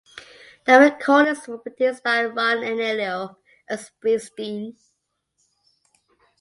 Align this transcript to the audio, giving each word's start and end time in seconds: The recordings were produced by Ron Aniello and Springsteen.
The 0.65 0.79
recordings 0.79 1.47
were 1.47 1.59
produced 1.59 2.03
by 2.03 2.25
Ron 2.25 2.61
Aniello 2.63 3.35
and 3.69 3.77
Springsteen. 3.79 4.75